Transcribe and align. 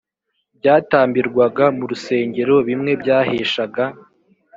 byatambirwaga 0.57 1.65
mu 1.77 1.83
rusengero 1.91 2.55
bimwe 2.67 2.91
byaheshaga 3.01 3.83